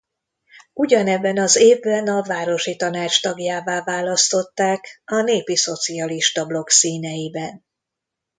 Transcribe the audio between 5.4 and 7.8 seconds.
Szocialista Blokk színeiben.